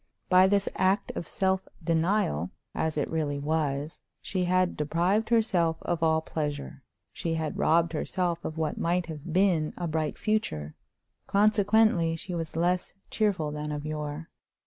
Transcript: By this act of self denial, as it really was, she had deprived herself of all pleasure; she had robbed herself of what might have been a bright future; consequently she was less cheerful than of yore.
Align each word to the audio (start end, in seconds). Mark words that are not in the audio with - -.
By 0.29 0.47
this 0.47 0.67
act 0.77 1.11
of 1.15 1.27
self 1.27 1.67
denial, 1.83 2.49
as 2.73 2.97
it 2.97 3.07
really 3.11 3.37
was, 3.37 4.01
she 4.19 4.45
had 4.45 4.75
deprived 4.75 5.29
herself 5.29 5.77
of 5.83 6.01
all 6.01 6.21
pleasure; 6.21 6.81
she 7.13 7.35
had 7.35 7.59
robbed 7.59 7.93
herself 7.93 8.43
of 8.43 8.57
what 8.57 8.79
might 8.79 9.05
have 9.05 9.31
been 9.31 9.75
a 9.77 9.85
bright 9.87 10.17
future; 10.17 10.73
consequently 11.27 12.15
she 12.15 12.33
was 12.33 12.55
less 12.55 12.93
cheerful 13.11 13.51
than 13.51 13.71
of 13.71 13.85
yore. 13.85 14.31